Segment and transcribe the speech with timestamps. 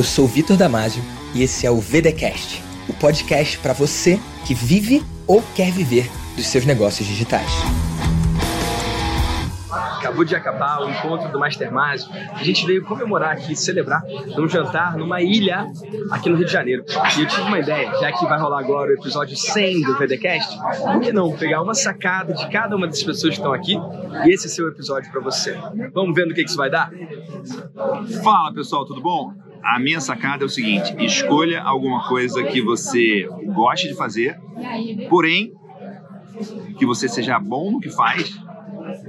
[0.00, 1.02] Eu sou Vitor Damasio
[1.34, 6.46] e esse é o VDcast, o podcast para você que vive ou quer viver dos
[6.46, 7.50] seus negócios digitais.
[9.70, 12.00] Acabou de acabar o encontro do Mastermind.
[12.32, 14.02] A gente veio comemorar aqui, celebrar
[14.34, 15.70] num jantar numa ilha
[16.10, 16.82] aqui no Rio de Janeiro.
[17.18, 20.56] E eu tive uma ideia, já que vai rolar agora o episódio 100 do VDcast,
[20.82, 23.76] por que não pegar uma sacada de cada uma das pessoas que estão aqui
[24.24, 25.58] e esse é seu episódio para você.
[25.92, 26.90] Vamos ver no que isso vai dar?
[28.24, 29.49] Fala pessoal, tudo bom?
[29.62, 34.38] A minha sacada é o seguinte: escolha alguma coisa que você goste de fazer,
[35.08, 35.52] porém
[36.78, 38.38] que você seja bom no que faz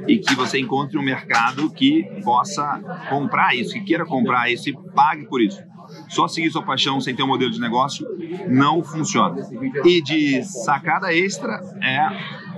[0.07, 4.77] e que você encontre um mercado que possa comprar isso, que queira comprar isso e
[4.93, 5.61] pague por isso.
[6.07, 8.05] Só seguir sua paixão sem ter um modelo de negócio
[8.47, 9.41] não funciona.
[9.85, 12.50] E de sacada extra é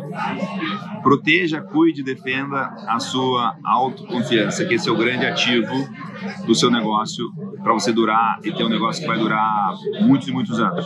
[1.02, 5.74] proteja, cuide, defenda a sua autoconfiança, que esse é o grande ativo
[6.46, 7.26] do seu negócio
[7.62, 10.86] para você durar e ter um negócio que vai durar muitos e muitos anos.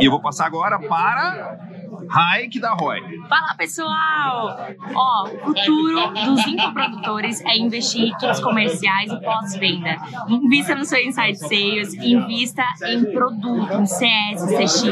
[0.00, 1.69] E eu vou passar agora para
[2.10, 3.00] Hike da Roy.
[3.28, 4.58] Fala pessoal!
[4.94, 9.96] Ó, o futuro dos infoprodutores é investir em kits comerciais e pós-venda.
[10.28, 14.84] Invista no seu Inside Sales, invista em produto, em CS, CX.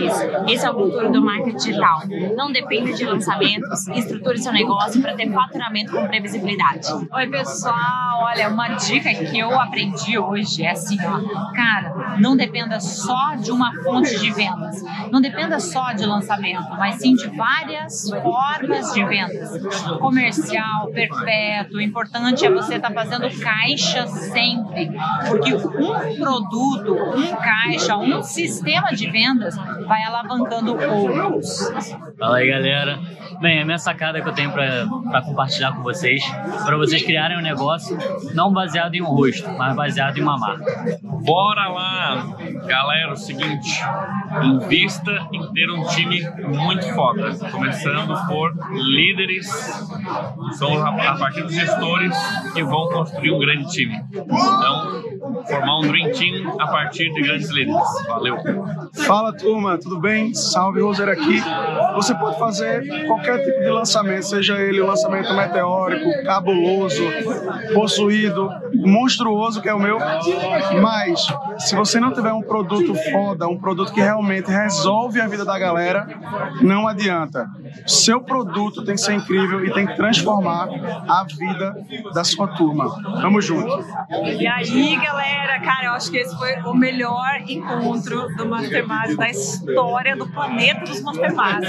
[0.48, 2.02] Esse é o futuro do marketing digital.
[2.36, 6.86] Não dependa de lançamentos, estruture seu negócio para ter faturamento com previsibilidade.
[7.12, 12.78] Oi pessoal, olha, uma dica que eu aprendi hoje é assim, ó, cara, não dependa
[12.78, 18.10] só de uma fonte de vendas, não dependa só de lançamento, mas sim de várias
[18.10, 19.50] formas de vendas.
[19.98, 24.90] Comercial, perpétuo, o importante é você estar tá fazendo caixa sempre,
[25.28, 29.56] porque um produto, um caixa, um sistema de vendas
[29.86, 31.70] vai alavancando outros.
[32.18, 32.98] Fala aí, galera.
[33.40, 36.22] Bem, a minha sacada que eu tenho para compartilhar com vocês,
[36.64, 37.96] para vocês criarem um negócio
[38.34, 40.98] não baseado em um rosto, mas baseado em uma marca.
[41.02, 42.36] Bora lá,
[42.68, 43.80] galera, é o seguinte,
[44.44, 49.46] invista em ter um time muito foda, começando por líderes,
[50.52, 52.14] são a partir dos gestores
[52.52, 53.98] que vão construir um grande time.
[54.12, 55.02] Então,
[55.48, 57.80] formar um Dream Team a partir de grandes líderes.
[58.06, 58.36] Valeu!
[59.06, 60.34] Fala turma, tudo bem?
[60.34, 61.42] Salve Roser aqui.
[61.94, 67.02] Você pode fazer qualquer tipo de lançamento, seja ele um lançamento meteórico, cabuloso,
[67.74, 69.98] possuído, monstruoso, que é o meu.
[70.82, 71.26] Mas,
[71.58, 75.58] se você não tiver um produto foda, um produto que realmente resolve a vida da
[75.58, 76.06] galera,
[76.60, 77.48] não adianta.
[77.86, 80.68] Seu produto tem que ser incrível e tem que transformar
[81.08, 81.76] a vida
[82.14, 82.86] da sua turma.
[83.20, 83.84] Tamo junto.
[84.24, 89.28] E aí, galera, cara, eu acho que esse foi o melhor encontro do Mastermind da
[89.28, 91.68] história do planeta dos Masterminds.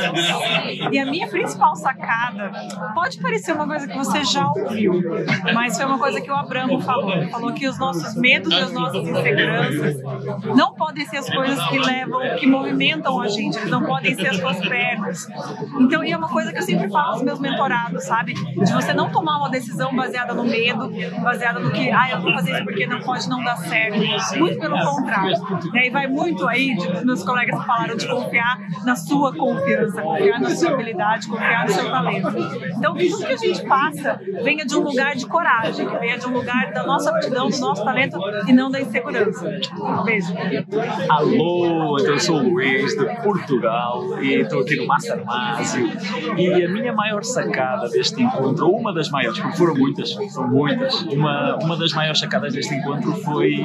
[0.91, 2.51] E a minha principal sacada
[2.93, 5.01] pode parecer uma coisa que você já ouviu,
[5.53, 7.27] mas foi uma coisa que o Abramo falou.
[7.29, 9.78] Falou que os nossos medos e as nossas inseguranças
[10.55, 14.29] não podem ser as coisas que levam, que movimentam a gente, eles não podem ser
[14.29, 15.27] as suas pernas.
[15.79, 18.33] Então, e é uma coisa que eu sempre falo aos meus mentorados, sabe?
[18.33, 20.91] De você não tomar uma decisão baseada no medo,
[21.21, 23.99] baseada no que, ah, eu vou fazer isso porque não pode não dar certo.
[24.37, 25.35] Muito pelo contrário.
[25.73, 30.39] E aí vai muito aí, de, meus colegas falaram de confiar na sua confiança, confiar
[30.39, 32.27] na sua habilidade, confiar no seu talento.
[32.77, 36.17] Então, que tudo que a gente passa venha de um lugar de coragem, que venha
[36.17, 39.59] de um lugar da nossa aptidão, do nosso talento e não da insegurança.
[41.09, 45.89] Alô, então eu sou o Luiz de Portugal e estou aqui no Master Másio.
[46.37, 51.01] E a minha maior sacada deste encontro, uma das maiores, porque foram muitas, são muitas,
[51.03, 53.57] uma, uma das maiores sacadas deste encontro foi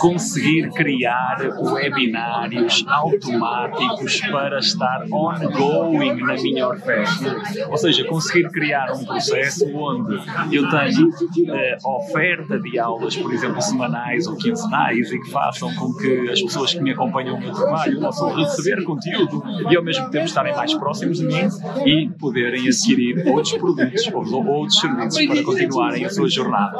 [0.00, 7.36] conseguir criar webinários automáticos para estar ongoing na minha oferta.
[7.68, 10.14] Ou seja, conseguir criar um processo onde
[10.52, 15.92] eu tenho uh, oferta de aulas, por exemplo, semanais ou quinzenais e que façam com
[15.94, 20.10] que as pessoas que me acompanham no meu trabalho possam receber conteúdo e ao mesmo
[20.10, 21.48] tempo estarem mais próximos de mim
[21.84, 26.78] e poderem adquirir outros produtos ou outros serviços para continuarem a sua jornada.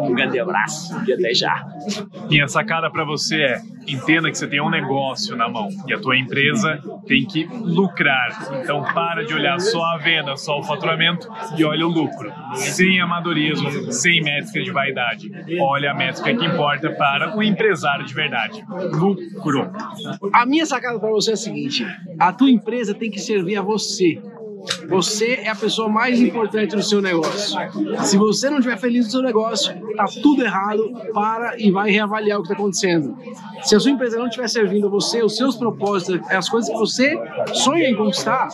[0.00, 1.64] Um grande abraço e até já.
[2.30, 5.98] Minha sacada para você é entenda que você tem um negócio na mão e a
[5.98, 8.60] tua empresa tem que lucrar.
[8.62, 12.32] Então para de olhar só a venda, só o faturamento e olha o lucro.
[12.54, 15.30] Sem amadorismo, sem métrica de vaidade.
[15.60, 18.64] Olha a métrica que importa para o empresário de verdade.
[18.92, 19.70] Lucro.
[20.32, 21.86] A minha sacada para você é a seguinte:
[22.18, 24.20] a tua empresa tem que servir a você.
[24.88, 27.58] Você é a pessoa mais importante no seu negócio.
[28.04, 30.90] Se você não estiver feliz no seu negócio, tá tudo errado.
[31.12, 33.14] Para e vai reavaliar o que está acontecendo.
[33.62, 37.18] Se a sua empresa não estiver servindo você, os seus propósitos, as coisas que você
[37.52, 38.48] sonha em conquistar,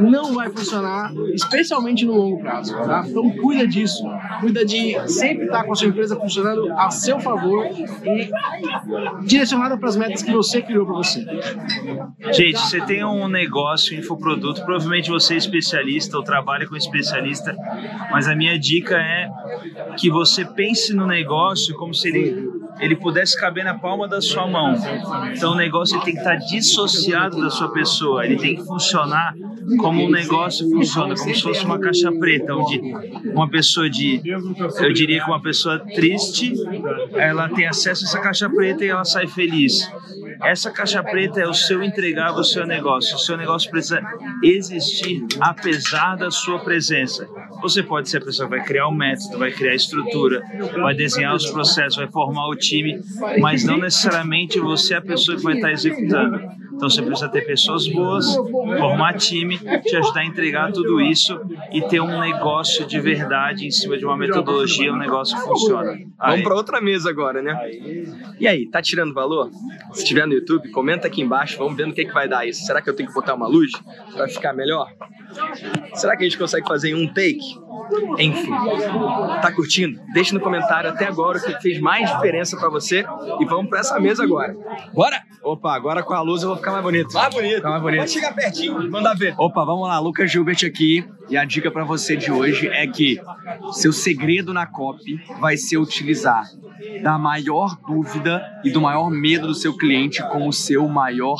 [0.00, 2.74] não vai funcionar, especialmente no longo prazo.
[2.74, 3.04] Tá?
[3.06, 4.02] Então cuida disso,
[4.40, 8.30] cuida de sempre estar com a sua empresa funcionando a seu favor e
[9.24, 11.24] direcionada para as metas que você criou para você.
[12.32, 15.75] Gente, você tem um negócio, infoproduto, provavelmente você é especialista
[16.16, 17.56] ou trabalha com especialista,
[18.10, 19.28] mas a minha dica é
[19.98, 24.46] que você pense no negócio como se ele, ele pudesse caber na palma da sua
[24.46, 24.74] mão.
[25.34, 29.34] Então o negócio tem que estar dissociado da sua pessoa, ele tem que funcionar
[29.78, 32.80] como um negócio funciona, como se fosse uma caixa preta, onde
[33.32, 34.22] uma pessoa de,
[34.80, 36.52] eu diria que uma pessoa triste,
[37.14, 39.90] ela tem acesso a essa caixa preta e ela sai feliz.
[40.42, 43.16] Essa caixa preta é o seu entregável, o seu negócio.
[43.16, 44.02] O seu negócio precisa
[44.42, 47.26] existir apesar da sua presença.
[47.62, 50.42] Você pode ser a pessoa que vai criar o método, vai criar a estrutura,
[50.80, 53.00] vai desenhar os processos, vai formar o time,
[53.40, 56.40] mas não necessariamente você é a pessoa que vai estar executando.
[56.76, 61.40] Então você precisa ter pessoas boas, formar time, te ajudar a entregar tudo isso
[61.72, 65.92] e ter um negócio de verdade em cima de uma metodologia, um negócio que funciona.
[65.92, 66.06] Aí.
[66.18, 67.58] Vamos para outra mesa agora, né?
[68.38, 69.50] E aí, tá tirando valor?
[69.92, 72.64] Se tiver no YouTube, comenta aqui embaixo, vamos ver no que, que vai dar isso.
[72.66, 73.72] Será que eu tenho que botar uma luz
[74.12, 74.92] para ficar melhor?
[75.94, 77.58] Será que a gente consegue fazer em um take?
[78.18, 78.50] Enfim,
[79.40, 80.00] tá curtindo?
[80.12, 83.04] Deixa no comentário até agora o que fez mais diferença para você
[83.40, 84.54] e vamos para essa mesa agora.
[84.92, 85.22] Bora!
[85.42, 87.12] Opa, agora com a luz eu vou ficar mais bonito.
[87.12, 87.56] Mais bonito.
[87.56, 88.00] Ficar mais bonito.
[88.00, 89.34] Pode chegar pertinho, manda ver.
[89.38, 91.04] Opa, vamos lá, Lucas Gilbert aqui.
[91.28, 93.20] E a dica para você de hoje é que
[93.72, 96.44] seu segredo na copy vai ser utilizar
[97.02, 101.36] da maior dúvida e do maior medo do seu cliente como seu maior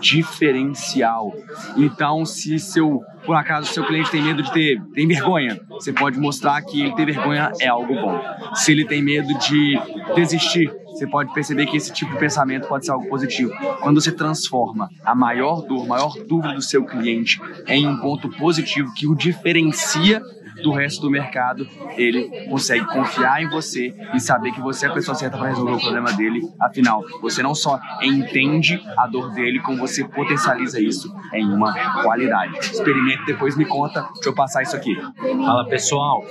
[0.00, 1.32] diferencial.
[1.76, 6.18] Então, se seu por acaso seu cliente tem medo de ter tem vergonha, você pode
[6.18, 8.20] mostrar que ele ter vergonha é algo bom.
[8.54, 9.78] Se ele tem medo de
[10.14, 13.52] desistir, você pode perceber que esse tipo de pensamento pode ser algo positivo.
[13.80, 18.92] Quando você transforma a maior dor, maior dúvida do seu cliente em um ponto positivo
[18.94, 20.22] que o diferencia
[20.66, 21.64] do resto do mercado,
[21.96, 25.74] ele consegue confiar em você e saber que você é a pessoa certa para resolver
[25.74, 26.40] o problema dele.
[26.60, 31.72] Afinal, você não só entende a dor dele, como você potencializa isso em uma
[32.02, 32.58] qualidade.
[32.58, 34.02] Experimente, depois me conta.
[34.14, 34.92] Deixa eu passar isso aqui.
[35.20, 36.24] Fala pessoal,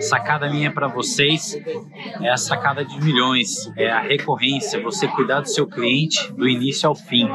[0.00, 1.54] sacada minha para vocês
[2.22, 6.88] é a sacada de milhões, é a recorrência, você cuidar do seu cliente do início
[6.88, 7.28] ao fim.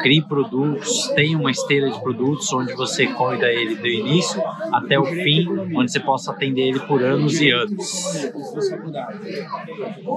[0.00, 4.42] Crie produtos, tenha uma esteira de produtos onde você cuida ele do início
[4.72, 8.30] até o fim, onde você possa atender ele por anos e anos.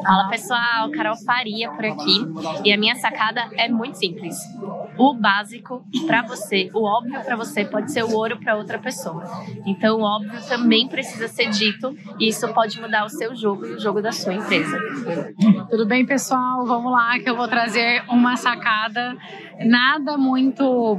[0.03, 2.25] Fala pessoal, Carol Faria por aqui
[2.63, 4.35] e a minha sacada é muito simples.
[4.97, 9.23] O básico para você, o óbvio para você pode ser o ouro para outra pessoa.
[9.65, 13.73] Então o óbvio também precisa ser dito e isso pode mudar o seu jogo e
[13.73, 14.77] o jogo da sua empresa.
[15.69, 16.65] Tudo bem, pessoal?
[16.65, 19.15] Vamos lá que eu vou trazer uma sacada
[19.63, 20.97] nada muito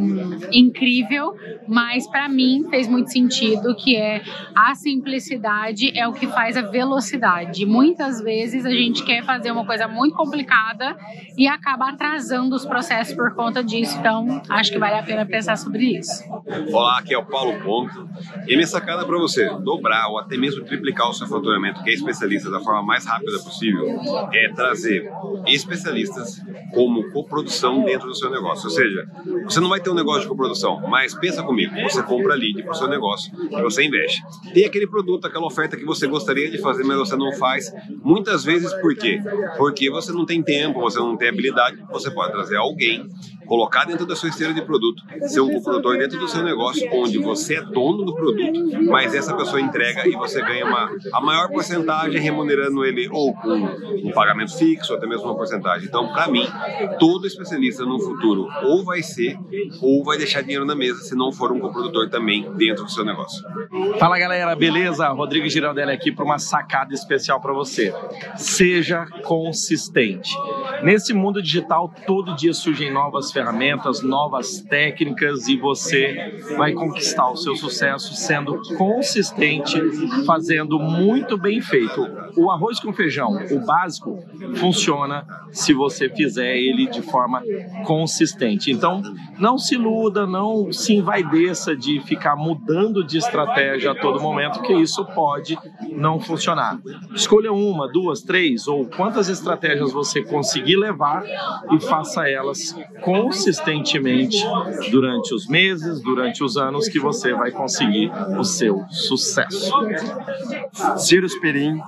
[0.51, 1.35] incrível,
[1.69, 4.23] mas para mim fez muito sentido que é
[4.55, 7.67] a simplicidade é o que faz a velocidade.
[7.67, 10.97] Muitas vezes a gente quer fazer uma coisa muito complicada
[11.37, 13.86] e acaba atrasando os processos por conta disso.
[13.94, 16.25] Então, acho que vale a pena pensar sobre isso.
[16.73, 18.09] Olá, aqui é o Paulo Ponto.
[18.47, 21.94] E minha sacada para você dobrar ou até mesmo triplicar o seu faturamento, que é
[21.94, 23.87] especialista da forma mais rápida possível,
[24.33, 25.11] é trazer
[25.47, 26.41] especialistas
[26.73, 28.65] como coprodução dentro do seu negócio.
[28.65, 29.09] Ou seja,
[29.44, 32.73] você não vai ter um negócio de coprodução, mas pensa comigo, você compra lead para
[32.73, 34.23] o seu negócio e você investe.
[34.53, 37.73] Tem aquele produto, aquela oferta que você gostaria de fazer, mas você não faz.
[38.02, 39.21] Muitas vezes por quê?
[39.57, 43.07] Porque você não tem tempo, você não tem habilidade, você pode trazer alguém
[43.47, 47.19] colocar dentro da sua esteira de produto, ser um coprodutor dentro do seu negócio, onde
[47.19, 51.49] você é dono do produto, mas essa pessoa entrega e você ganha uma, a maior
[51.49, 55.88] porcentagem remunerando ele ou com um pagamento fixo, ou até mesmo uma porcentagem.
[55.88, 56.47] Então, para mim,
[56.99, 59.38] todo especialista no futuro ou vai ser
[59.81, 63.05] ou vai deixar dinheiro na mesa se não for um coprodutor também dentro do seu
[63.05, 63.45] negócio.
[63.99, 65.09] Fala galera, beleza?
[65.09, 67.93] Rodrigo Giraldelli aqui para uma sacada especial para você.
[68.37, 70.31] Seja consistente.
[70.83, 77.37] Nesse mundo digital, todo dia surgem novas ferramentas, novas técnicas e você vai conquistar o
[77.37, 79.78] seu sucesso sendo consistente,
[80.25, 82.00] fazendo muito bem feito.
[82.35, 84.25] O arroz com feijão, o básico,
[84.55, 87.43] funciona se você fizer ele de forma
[87.85, 88.71] consistente.
[88.71, 89.02] Então,
[89.38, 94.73] não se iluda, não se envaideça de ficar mudando de estratégia a todo momento, porque
[94.73, 95.59] isso pode
[95.90, 96.78] não funcionar.
[97.14, 101.23] Escolha uma, duas, três ou quantas estratégias você conseguir levar
[101.71, 104.38] e faça elas com consistentemente
[104.90, 109.73] durante os meses, durante os anos que você vai conseguir o seu sucesso.
[110.97, 111.80] Ciro Perim,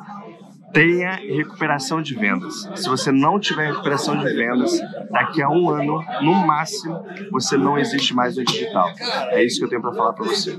[0.72, 2.68] tenha recuperação de vendas.
[2.74, 4.78] Se você não tiver recuperação de vendas,
[5.10, 8.90] daqui a um ano, no máximo, você não existe mais no digital.
[9.30, 10.58] É isso que eu tenho para falar para você.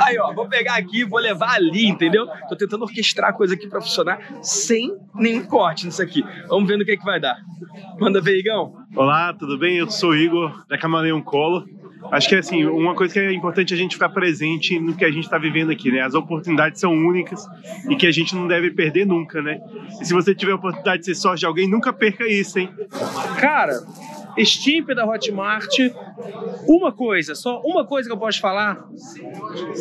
[0.00, 2.26] Aí, ó, vou pegar aqui, vou levar ali, entendeu?
[2.48, 6.24] Tô tentando orquestrar a coisa aqui para funcionar sem nenhum corte nisso aqui.
[6.48, 7.36] Vamos ver no que, é que vai dar.
[7.98, 8.74] Manda ver, Igão.
[8.94, 9.76] Olá, tudo bem?
[9.76, 11.64] Eu sou o Igor, da Camaleão Colo.
[12.10, 15.10] Acho que assim, uma coisa que é importante a gente ficar presente no que a
[15.10, 16.00] gente está vivendo aqui, né?
[16.00, 17.46] As oportunidades são únicas
[17.88, 19.60] e que a gente não deve perder nunca, né?
[20.00, 22.70] E se você tiver a oportunidade de ser sócio de alguém, nunca perca isso, hein?
[23.38, 23.80] Cara,
[24.44, 25.74] Stimp da Hotmart,
[26.66, 28.78] uma coisa, só uma coisa que eu posso falar.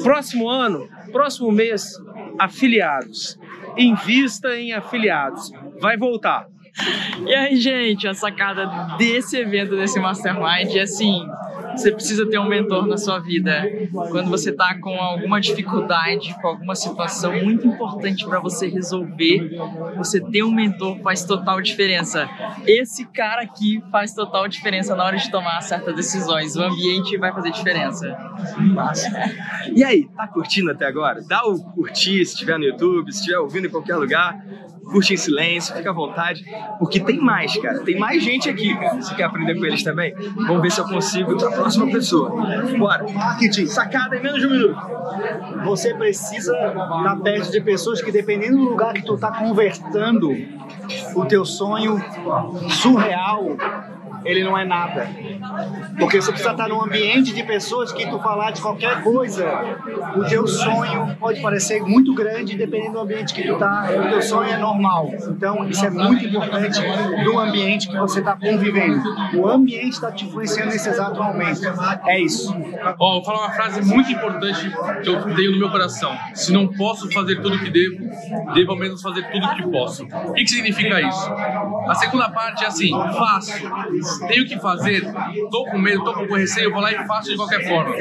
[0.03, 1.93] Próximo ano, próximo mês,
[2.39, 3.37] afiliados.
[3.77, 5.51] Invista em afiliados.
[5.79, 6.47] Vai voltar.
[7.25, 11.27] E aí, gente, a sacada desse evento, desse Mastermind, é assim:
[11.77, 13.63] você precisa ter um mentor na sua vida.
[14.09, 19.57] Quando você está com alguma dificuldade, com alguma situação muito importante para você resolver,
[19.95, 22.27] você ter um mentor faz total diferença.
[22.65, 26.55] Esse cara aqui faz total diferença na hora de tomar certas decisões.
[26.55, 28.17] O ambiente vai fazer diferença.
[29.73, 31.21] E aí, tá curtindo até agora?
[31.21, 34.43] Dá o curtir se estiver no YouTube, se estiver ouvindo em qualquer lugar
[34.89, 36.45] curte em silêncio, fica à vontade,
[36.79, 37.79] porque tem mais, cara.
[37.79, 39.01] Tem mais gente aqui, cara.
[39.01, 40.13] Você quer aprender com eles também?
[40.35, 42.29] Vamos ver se eu consigo para a próxima pessoa.
[42.77, 43.05] Bora.
[43.11, 43.67] Marketing.
[43.67, 44.79] Sacada em menos de um minuto.
[45.65, 50.31] Você precisa estar perto de pessoas que, dependendo do lugar que tu tá convertendo
[51.15, 52.01] o teu sonho
[52.69, 53.57] surreal
[54.27, 55.09] ele não é nada.
[55.97, 59.45] Porque você precisa estar num ambiente de pessoas que tu falar de qualquer coisa,
[60.15, 64.21] o teu sonho pode parecer muito grande dependendo do ambiente que tu tá, o teu
[64.21, 65.11] sonho é normal.
[65.29, 66.79] Então, isso é muito importante
[67.23, 69.01] no ambiente que você está convivendo.
[69.35, 71.61] O ambiente está te influenciando nesse exato momento.
[72.05, 72.53] É isso.
[72.99, 74.69] Ó, vou falar uma frase muito importante
[75.03, 76.15] que eu tenho no meu coração.
[76.33, 80.03] Se não posso fazer tudo que devo, devo ao menos fazer tudo que posso.
[80.03, 81.31] O que, que significa isso?
[81.87, 83.53] A segunda parte é assim, faço
[84.27, 85.03] tenho que fazer,
[85.51, 87.95] tô com medo, tô com receio, eu vou lá e faço de qualquer forma.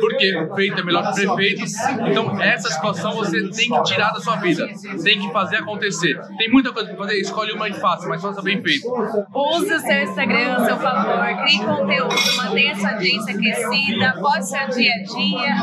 [0.00, 1.64] Porque feito é melhor que perfeito.
[2.08, 4.66] Então, essa situação você tem que tirar da sua vida.
[5.02, 6.18] Tem que fazer acontecer.
[6.38, 8.88] Tem muita coisa pra fazer, escolhe uma e faça, mas faça bem feito.
[9.34, 14.68] Use o seu Instagram a seu favor, crie conteúdo, mantenha sua audiência aquecida, poste seu
[14.68, 15.54] dia a dia,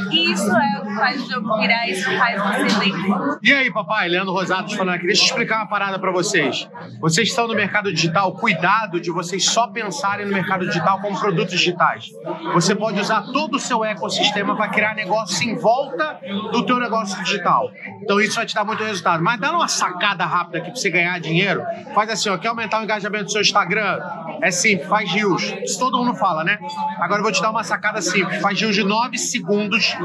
[0.00, 3.38] porque isso é o que faz o jogo virar, isso faz você vencer.
[3.42, 5.06] E aí, papai, Leandro Rosatos falando aqui.
[5.06, 6.68] Deixa eu explicar uma parada pra vocês.
[7.00, 11.52] Vocês estão no mercado digital, cuidado de vocês só pensarem no mercado digital como produtos
[11.52, 12.10] digitais.
[12.52, 16.18] Você pode usar todo o seu ecossistema para criar negócio em volta
[16.52, 17.70] do teu negócio digital.
[18.02, 19.22] Então isso vai te dar muito resultado.
[19.22, 21.62] Mas dá uma sacada rápida aqui para você ganhar dinheiro.
[21.94, 24.00] Faz assim, ó, quer aumentar o engajamento do seu Instagram?
[24.42, 25.42] É simples, faz rios.
[25.62, 26.58] Isso todo mundo fala, né?
[26.98, 28.40] Agora eu vou te dar uma sacada simples.
[28.40, 29.96] Faz rios de 9 segundos,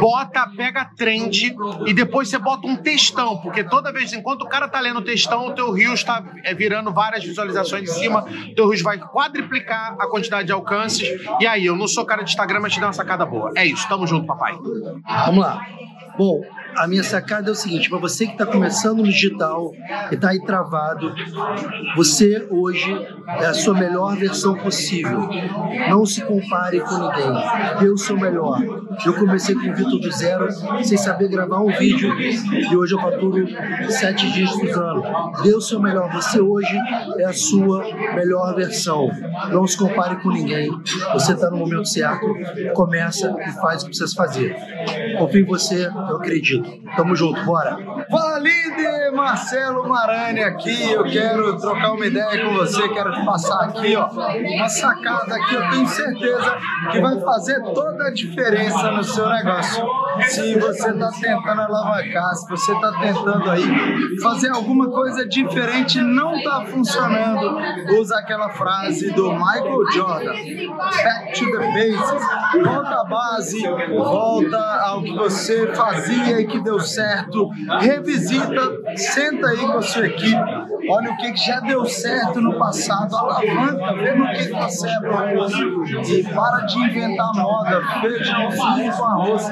[0.00, 1.54] bota, pega trend
[1.86, 5.02] e depois você bota um textão, porque toda vez, enquanto o cara tá lendo o
[5.02, 8.24] textão, o teu rio está é, virando várias visualizações em cima,
[8.56, 11.08] o teu vai quadriplicar a quantidade de alcances.
[11.40, 13.52] E aí, eu não sou cara de Instagram, mas te dá uma sacada boa.
[13.56, 14.54] É isso, tamo junto, papai.
[15.26, 15.66] Vamos lá.
[16.16, 16.40] Bom,
[16.76, 19.72] a minha sacada é o seguinte: para você que está começando no digital
[20.10, 21.12] e está aí travado,
[21.96, 22.92] você hoje
[23.40, 25.28] é a sua melhor versão possível.
[25.88, 27.32] Não se compare com ninguém.
[27.80, 28.62] Dê o seu melhor.
[29.04, 30.48] Eu comecei com o Vitor do zero,
[30.82, 33.46] sem saber gravar um vídeo, e hoje eu faturo
[33.88, 35.02] sete dígitos ano.
[35.42, 36.12] Dê o seu melhor.
[36.12, 36.76] Você hoje
[37.18, 39.08] é a sua melhor versão.
[39.50, 40.70] Não se compare com ninguém.
[41.12, 42.26] Você está no momento certo,
[42.74, 44.56] começa e faz o que precisa fazer.
[45.18, 46.63] Confio em você, eu acredito.
[46.96, 47.76] Tamo junto, bora.
[48.10, 49.12] Fala, líder!
[49.12, 50.90] Marcelo Marani aqui.
[50.90, 52.88] Eu quero trocar uma ideia com você.
[52.88, 56.56] Quero te passar aqui, ó, uma sacada que eu tenho certeza
[56.90, 59.86] que vai fazer toda a diferença no seu negócio.
[60.22, 63.62] Se você está tentando alavancar, se você está tentando aí
[64.22, 67.58] fazer alguma coisa diferente, não está funcionando,
[68.00, 72.24] usa aquela frase do Michael Jordan: Back to the basics.
[72.62, 77.48] Volta à base, volta ao que você fazia e que deu certo.
[77.80, 80.36] Revisita, senta aí com a sua equipe,
[80.88, 85.46] olha o que já deu certo no passado, alavanca, vê no que você é bom.
[86.04, 89.50] E para de inventar moda, feijãozinho com arroz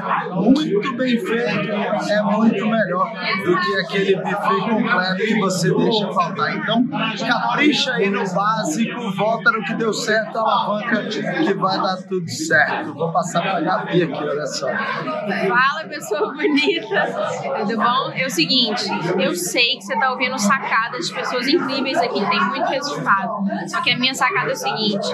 [0.53, 1.73] muito bem feito
[2.11, 3.13] é muito melhor
[3.45, 6.57] do que aquele buffet completo que você deixa faltar.
[6.57, 6.87] Então,
[7.27, 12.95] capricha aí no básico, volta no que deu certo, alavanca que vai dar tudo certo.
[12.95, 14.67] Vou passar pra Gabi aqui, olha só.
[14.67, 17.61] Fala, pessoa bonita.
[17.61, 18.13] Tudo bom?
[18.15, 18.85] É o seguinte,
[19.19, 23.33] eu sei que você tá ouvindo sacadas de pessoas incríveis aqui, tem muito resultado.
[23.67, 25.09] Só que a minha sacada é o seguinte,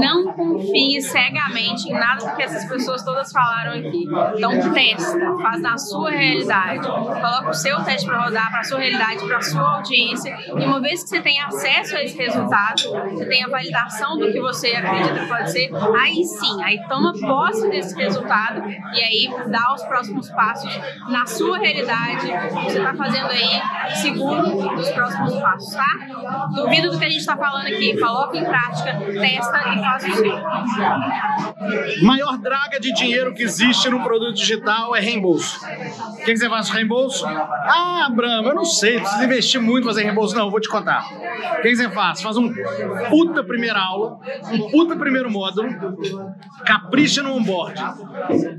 [0.00, 4.04] não confie cegamente em nada do que essas pessoas todas falaram aqui.
[4.36, 6.86] Então testa, faz na sua realidade.
[6.86, 10.36] Coloca o seu teste para rodar, para a sua realidade, para a sua audiência.
[10.48, 14.32] E uma vez que você tem acesso a esse resultado, você tem a validação do
[14.32, 15.70] que você acredita que pode ser,
[16.00, 20.74] aí sim, aí toma posse desse resultado e aí dá os próximos passos
[21.08, 22.26] na sua realidade,
[22.64, 23.62] você está fazendo aí,
[23.96, 26.48] segundo os próximos passos, tá?
[26.54, 30.14] Duvido do que a gente está falando aqui, coloca em prática, testa e faz o
[30.16, 30.42] seu.
[32.02, 35.60] Maior draga de dinheiro que existe no produto digital é reembolso.
[35.64, 37.26] O que, que você faz com reembolso?
[37.26, 40.34] Ah, Brama, eu não sei, precisa investir muito fazer reembolso.
[40.34, 41.04] Não, eu vou te contar.
[41.58, 42.22] O que, que você faz?
[42.22, 42.52] Faz um
[43.08, 44.18] puta primeira aula,
[44.50, 45.68] um puta primeiro módulo,
[46.64, 47.80] capricha no onboard.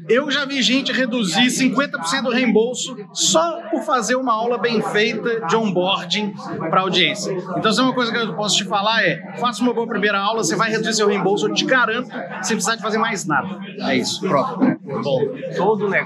[0.09, 5.45] Eu já vi gente reduzir 50% do reembolso só por fazer uma aula bem feita
[5.47, 6.33] de onboarding
[6.69, 7.31] para audiência.
[7.57, 10.19] Então, se é uma coisa que eu posso te falar é, faça uma boa primeira
[10.19, 12.09] aula, você vai reduzir seu reembolso, eu te garanto,
[12.41, 13.59] sem precisar de fazer mais nada.
[13.79, 14.59] É isso, pronto.
[15.03, 15.21] Bom,
[15.57, 16.02] todo negócio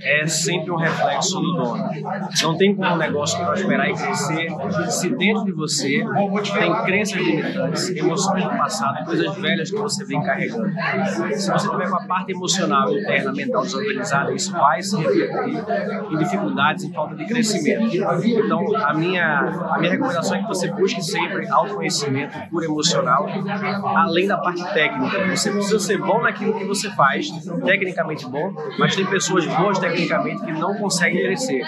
[0.00, 1.88] é sempre um reflexo do dono.
[2.42, 4.48] Não tem como um negócio prosperar e crescer
[4.90, 6.04] se dentro de você
[6.58, 10.70] tem crenças limitantes, emoções do passado, coisas velhas que você vem carregando.
[11.34, 15.64] Se você tiver com a parte emocional, interna, mental desorganizada, isso vai se refletir
[16.10, 17.88] em dificuldades e falta de crescimento.
[18.24, 23.26] Então, a minha, a minha recomendação é que você busque sempre autoconhecimento puro emocional,
[23.96, 25.36] além da parte técnica.
[25.36, 27.28] Você precisa ser bom naquilo que você faz,
[27.64, 29.17] tecnicamente bom, mas tem pessoas
[29.56, 31.62] boas tecnicamente que não conseguem crescer.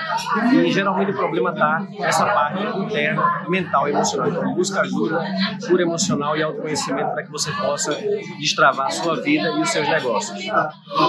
[0.53, 4.29] E geralmente o problema está nessa parte interna, mental e emocional.
[4.29, 5.25] Então, busca ajuda
[5.69, 7.97] pura emocional e autoconhecimento para que você possa
[8.39, 10.39] destravar a sua vida e os seus negócios.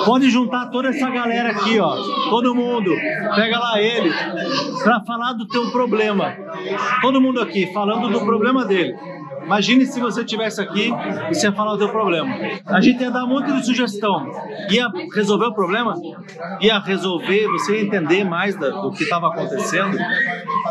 [0.05, 1.95] Pode juntar toda essa galera aqui, ó.
[2.29, 2.91] Todo mundo.
[3.35, 4.11] Pega lá ele
[4.83, 6.35] para falar do teu problema.
[7.01, 8.95] Todo mundo aqui falando do problema dele.
[9.51, 10.89] Imagine se você tivesse aqui
[11.29, 12.33] e você ia falar o teu problema.
[12.65, 14.31] A gente ia dar monte de sugestão.
[14.69, 15.93] Ia resolver o problema?
[16.61, 19.97] Ia resolver, você ia entender mais do que estava acontecendo.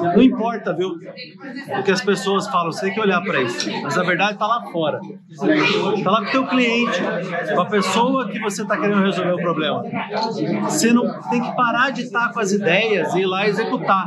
[0.01, 0.93] Não importa, viu?
[1.79, 3.71] O que as pessoas falam, você tem que olhar para isso.
[3.83, 4.99] Mas a verdade está lá fora.
[5.29, 7.03] Está lá com o teu cliente,
[7.55, 9.83] com a pessoa que você está querendo resolver o problema.
[10.63, 14.07] Você não tem que parar de estar com as ideias e ir lá executar,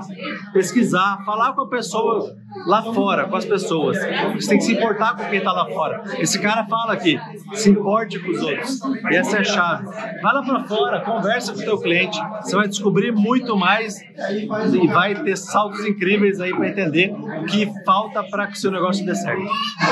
[0.52, 2.36] pesquisar, falar com a pessoa
[2.66, 3.98] lá fora, com as pessoas.
[4.36, 6.04] Você tem que se importar com quem está lá fora.
[6.20, 7.20] Esse cara fala aqui,
[7.54, 8.80] se importe com os outros.
[9.12, 9.86] E essa é a chave.
[10.22, 12.20] Vai lá para fora, conversa com o teu cliente.
[12.42, 17.70] Você vai descobrir muito mais e vai ter saltos incríveis aí para entender o que
[17.86, 19.44] falta para que o seu negócio dê certo.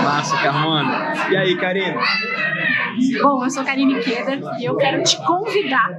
[0.03, 1.13] Massa, Carmona.
[1.29, 1.99] E aí, Karina?
[3.21, 5.91] Bom, eu sou Karine Queda e eu quero te convidar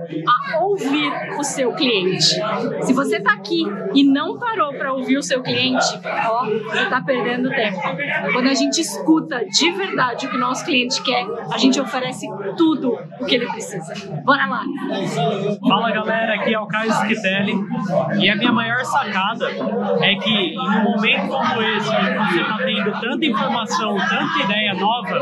[0.52, 2.34] a ouvir o seu cliente.
[2.82, 5.86] Se você está aqui e não parou para ouvir o seu cliente,
[6.28, 7.80] ó, você está perdendo tempo.
[8.32, 12.26] Quando a gente escuta de verdade o que o nosso cliente quer, a gente oferece
[12.56, 13.92] tudo o que ele precisa.
[14.24, 14.62] Bora lá!
[15.68, 17.54] Fala galera, aqui é o Caio Schitelli
[18.20, 19.48] e a minha maior sacada
[20.00, 25.20] é que em um momento como esse, você está tendo tanta informação, tanta ideia nova,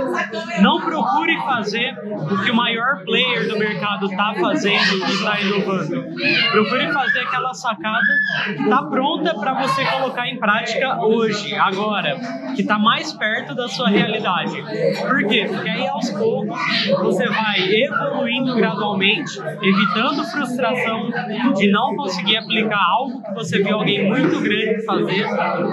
[0.61, 1.95] não procure fazer
[2.31, 6.05] o que o maior player do mercado está fazendo e está inovando.
[6.51, 8.07] Procure fazer aquela sacada
[8.47, 12.19] que está pronta para você colocar em prática hoje, agora,
[12.55, 14.63] que está mais perto da sua realidade.
[15.01, 15.47] Por quê?
[15.49, 16.59] Porque aí aos poucos
[17.01, 21.11] você vai evoluindo gradualmente, evitando frustração
[21.55, 25.27] de não conseguir aplicar algo que você viu alguém muito grande fazer,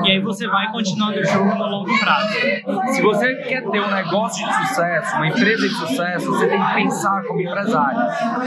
[0.03, 2.27] e aí você vai continuando o jogo no longo prazo.
[2.93, 6.73] Se você quer ter um negócio de sucesso, uma empresa de sucesso, você tem que
[6.73, 7.99] pensar como empresário.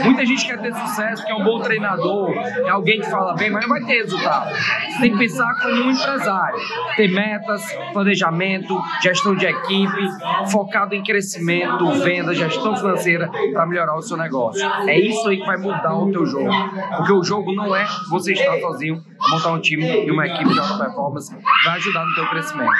[0.03, 2.29] Muita gente quer ter sucesso, que é um bom treinador,
[2.65, 4.51] é alguém que fala bem, mas não vai ter resultado.
[4.51, 6.59] Você tem que pensar como um empresário.
[6.95, 7.61] Ter metas,
[7.93, 10.07] planejamento, gestão de equipe,
[10.51, 14.65] focado em crescimento, venda, gestão financeira para melhorar o seu negócio.
[14.87, 16.49] É isso aí que vai mudar o teu jogo.
[16.97, 20.59] Porque o jogo não é você estar sozinho, montar um time e uma equipe de
[20.59, 22.71] alta performance vai ajudar no teu crescimento.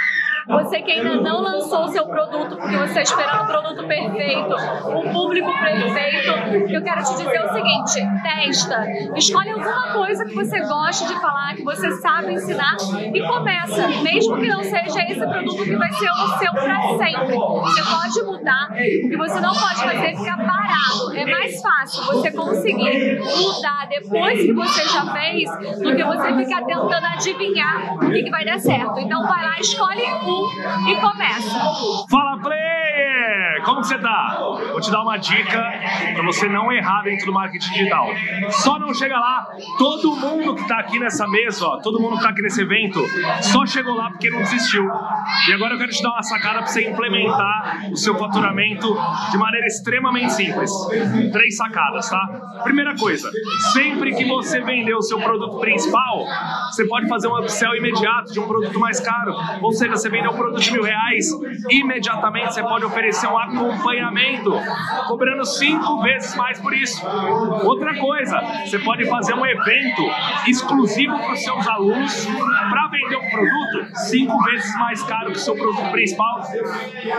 [0.47, 4.55] Você que ainda não lançou o seu produto porque você está esperando o produto perfeito,
[4.87, 10.59] o público perfeito, eu quero te dizer o seguinte: testa, escolhe alguma coisa que você
[10.61, 12.75] goste de falar, que você sabe ensinar
[13.13, 17.35] e começa, mesmo que não seja esse produto que vai ser o seu para sempre.
[17.35, 21.15] Você pode mudar, o que você não pode fazer é ficar parado.
[21.15, 25.49] É mais fácil você conseguir mudar depois que você já fez
[25.79, 28.99] do que você ficar tentando adivinhar o que, que vai dar certo.
[28.99, 30.30] Então vai lá, escolhe um
[30.87, 31.59] e começa.
[32.09, 32.37] Fala,
[33.63, 34.37] Como você tá?
[34.71, 35.61] Vou te dar uma dica
[36.13, 38.07] para você não errar dentro do marketing digital.
[38.49, 39.47] Só não chega lá,
[39.77, 43.03] todo mundo que tá aqui nessa mesa, ó, todo mundo que tá aqui nesse evento,
[43.41, 44.89] só chegou lá porque não desistiu.
[45.49, 48.97] E agora eu quero te dar uma sacada para você implementar o seu faturamento
[49.31, 50.71] de maneira extremamente simples.
[51.31, 52.61] Três sacadas, tá?
[52.63, 53.29] Primeira coisa,
[53.73, 56.25] sempre que você vender o seu produto principal,
[56.71, 59.35] você pode fazer um upsell imediato de um produto mais caro.
[59.61, 61.29] Ou seja, você vendeu um produto de mil reais,
[61.69, 64.51] imediatamente você pode oferecer um acompanhamento,
[65.07, 67.05] cobrando cinco vezes mais por isso.
[67.63, 70.01] Outra coisa, você pode fazer um evento
[70.47, 75.39] exclusivo para os seus alunos para vender um produto cinco vezes mais caro que o
[75.39, 76.41] seu produto principal.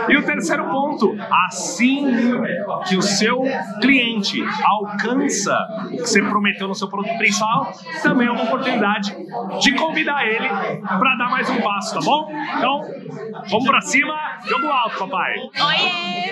[0.09, 1.15] E o terceiro ponto,
[1.47, 2.05] assim
[2.87, 3.41] que o seu
[3.81, 9.15] cliente alcança o que você prometeu no seu produto principal, também é uma oportunidade
[9.61, 12.31] de convidar ele para dar mais um passo, tá bom?
[12.57, 12.81] Então,
[13.49, 14.13] vamos para cima,
[14.45, 15.33] jogo alto, papai.
[15.37, 16.22] Oiê!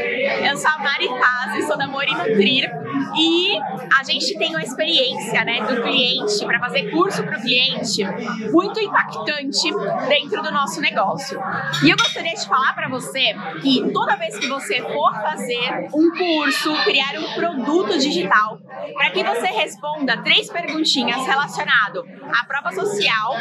[0.50, 2.70] Eu sou a Mari Paz, sou da Mori Nutrir
[3.18, 3.58] e
[4.00, 8.04] a gente tem uma experiência né, do cliente para fazer curso para o cliente
[8.52, 9.72] muito impactante
[10.08, 11.40] dentro do nosso negócio.
[11.84, 16.12] E eu gostaria de falar para você que toda vez que você for fazer um
[16.12, 18.60] curso, criar um produto digital,
[18.96, 23.36] para que você responda três perguntinhas relacionado à prova social,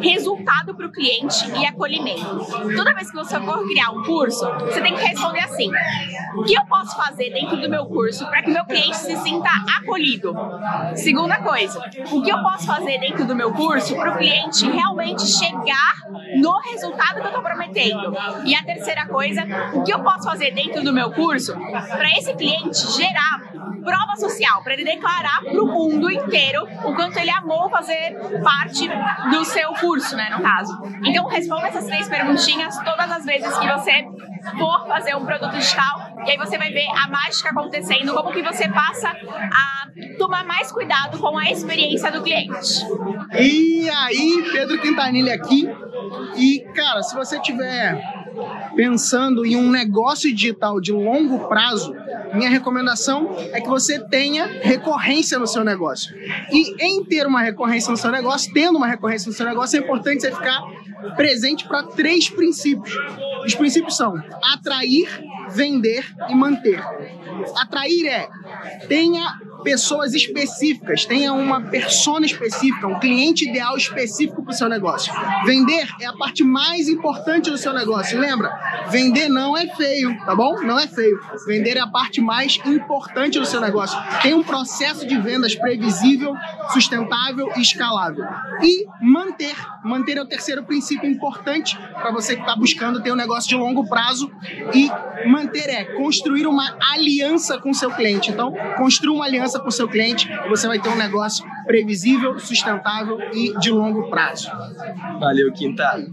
[0.00, 2.46] resultado para o cliente e acolhimento.
[2.76, 5.70] Toda vez que você for criar um curso, você tem que responder assim:
[6.36, 9.50] o que eu posso fazer dentro do meu curso para que meu cliente se sinta
[9.78, 10.34] acolhido?
[10.94, 15.26] Segunda coisa, o que eu posso fazer dentro do meu curso para o cliente realmente
[15.26, 15.94] chegar
[16.40, 18.14] no resultado que eu estou prometendo?
[18.44, 19.42] E a terceira coisa,
[19.74, 23.40] o que eu posso fazer dentro do meu curso para esse cliente gerar
[23.82, 28.88] prova social, para ele declarar para o mundo inteiro o quanto ele amou fazer parte
[29.30, 30.78] do seu curso, né, no caso.
[31.04, 34.04] Então responda essas três perguntinhas todas as vezes que você
[34.58, 38.42] for fazer um produto digital e aí você vai ver a mágica acontecendo, como que
[38.42, 42.84] você passa a tomar mais cuidado com a experiência do cliente.
[43.38, 45.68] E aí, Pedro Quintanilha aqui.
[46.36, 48.00] E, cara, se você tiver
[48.76, 51.94] pensando em um negócio digital de longo prazo,
[52.34, 56.14] minha recomendação é que você tenha recorrência no seu negócio.
[56.52, 59.82] E em ter uma recorrência no seu negócio, tendo uma recorrência no seu negócio, é
[59.82, 60.62] importante você ficar
[61.16, 62.94] presente para três princípios.
[63.44, 64.14] Os princípios são
[64.52, 65.08] atrair,
[65.50, 66.82] vender e manter.
[67.56, 68.28] Atrair é
[68.88, 75.12] tenha pessoas específicas, tenha uma persona específica, um cliente ideal específico para o seu negócio.
[75.44, 78.18] Vender é a parte mais importante do seu negócio.
[78.18, 78.50] Lembra?
[78.90, 80.60] Vender não é feio, tá bom?
[80.62, 81.18] Não é feio.
[81.46, 83.98] Vender é a parte mais importante do seu negócio.
[84.22, 86.34] Tem um processo de vendas previsível,
[86.72, 88.24] sustentável e escalável.
[88.62, 89.54] E manter.
[89.84, 93.54] Manter é o terceiro princípio importante para você que está buscando ter um negócio de
[93.54, 94.30] longo prazo.
[94.74, 94.90] E
[95.28, 98.30] manter é construir uma aliança com o seu cliente.
[98.30, 103.18] Então, construa uma aliança com o seu cliente você vai ter um negócio previsível, sustentável
[103.32, 104.50] e de longo prazo.
[105.18, 106.04] Valeu, Quinta.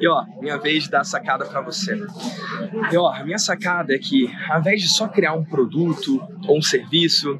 [0.00, 1.94] E ó, minha vez de dar sacada para você.
[2.90, 6.58] E ó, a minha sacada é que, ao invés de só criar um produto, ou
[6.58, 7.38] um serviço,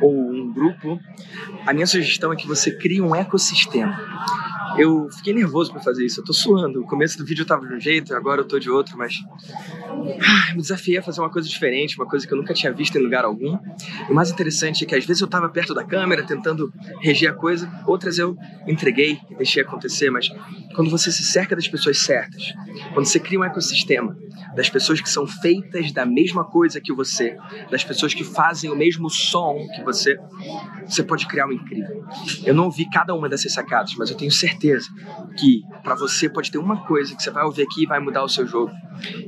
[0.00, 1.00] ou um grupo,
[1.66, 3.98] a minha sugestão é que você crie um ecossistema.
[4.78, 6.80] Eu fiquei nervoso para fazer isso, eu tô suando.
[6.80, 9.14] O começo do vídeo eu tava de um jeito, agora eu tô de outro, mas.
[9.88, 12.96] Ah, me desafiei a fazer uma coisa diferente, uma coisa que eu nunca tinha visto
[12.96, 13.58] em lugar algum.
[14.08, 17.30] E o mais interessante é que às vezes eu tava perto da câmera, tentando reger
[17.30, 18.36] a coisa, outras eu
[18.66, 20.28] entreguei e deixei acontecer, mas
[20.74, 22.52] quando você se cerca das pessoas certas,
[22.92, 24.16] quando você cria um ecossistema
[24.54, 27.36] das pessoas que são feitas da mesma coisa que você,
[27.70, 30.18] das pessoas que fazem o mesmo som que você,
[30.86, 32.04] você pode criar um incrível.
[32.44, 34.65] Eu não ouvi cada uma dessas sacadas, mas eu tenho certeza
[35.36, 38.24] que para você pode ter uma coisa que você vai ouvir aqui e vai mudar
[38.24, 38.72] o seu jogo.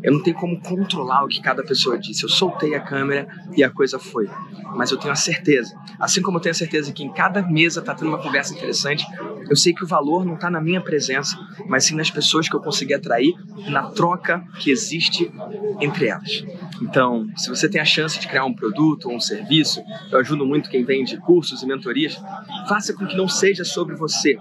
[0.02, 2.24] Eu não tenho como controlar o que cada pessoa disse.
[2.24, 4.28] Eu soltei a câmera e a coisa foi.
[4.74, 7.82] Mas eu tenho a certeza, assim como eu tenho a certeza que em cada mesa
[7.82, 9.04] tá tendo uma conversa interessante,
[9.48, 12.54] eu sei que o valor não está na minha presença, mas sim nas pessoas que
[12.54, 13.34] eu consegui atrair,
[13.70, 15.30] na troca que existe
[15.80, 16.44] entre elas.
[16.82, 20.46] Então, se você tem a chance de criar um produto ou um serviço, eu ajudo
[20.46, 22.20] muito quem vende cursos e mentorias,
[22.68, 24.36] faça com que não seja sobre você,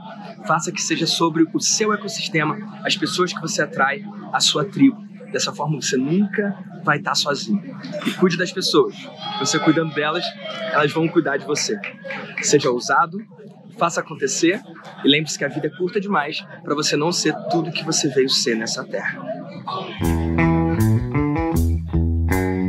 [0.46, 5.06] faça que seja sobre o seu ecossistema, as pessoas que você atrai, a sua tribo.
[5.32, 7.62] Dessa forma você nunca vai estar sozinho.
[8.06, 8.96] E cuide das pessoas.
[9.40, 10.24] Você cuidando delas,
[10.72, 11.78] elas vão cuidar de você.
[12.42, 13.18] Seja ousado,
[13.78, 14.62] faça acontecer
[15.04, 18.08] e lembre-se que a vida é curta demais para você não ser tudo que você
[18.08, 19.22] veio ser nessa terra.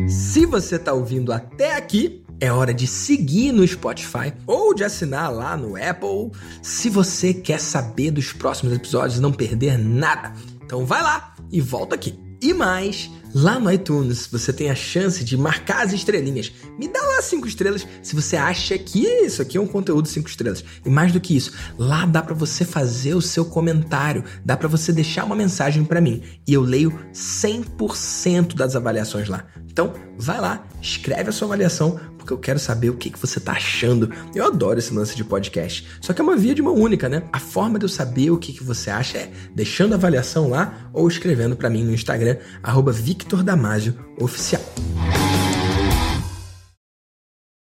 [0.08, 5.32] Se você está ouvindo até aqui, é hora de seguir no Spotify ou de assinar
[5.32, 6.30] lá no Apple
[6.62, 10.32] se você quer saber dos próximos episódios e não perder nada.
[10.64, 12.18] Então vai lá e volta aqui.
[12.40, 16.52] E mais, lá no iTunes você tem a chance de marcar as estrelinhas.
[16.78, 20.28] Me dá lá cinco estrelas se você acha que isso aqui é um conteúdo cinco
[20.28, 20.64] estrelas.
[20.86, 24.68] E mais do que isso, lá dá para você fazer o seu comentário, dá para
[24.68, 29.44] você deixar uma mensagem para mim e eu leio 100% das avaliações lá.
[29.68, 33.38] Então, vai lá, escreve a sua avaliação, porque eu quero saber o que, que você
[33.38, 34.12] tá achando.
[34.34, 35.86] Eu adoro esse lance de podcast.
[36.00, 37.22] Só que é uma via de mão única, né?
[37.32, 40.90] A forma de eu saber o que, que você acha é deixando a avaliação lá
[40.92, 44.62] ou escrevendo para mim no Instagram, arroba Victor Damasio Oficial.